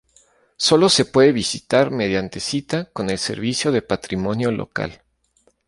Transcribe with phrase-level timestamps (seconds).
[0.57, 5.03] Sólo se puede visitar mediante cita con el servicio de patrimonio local.